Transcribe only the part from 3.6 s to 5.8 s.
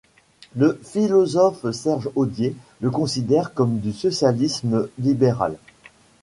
du socialisme libéral.